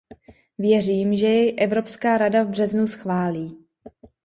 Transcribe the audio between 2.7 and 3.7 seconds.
schválí.